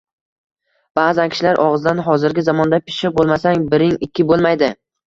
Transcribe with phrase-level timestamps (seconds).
[0.99, 4.75] Ba`zan kishilar og`zidan Hozirgi zamonda pishiq bo`lmasang, biring ikki bo`lmaydi